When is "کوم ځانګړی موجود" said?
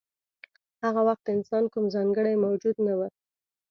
1.73-2.75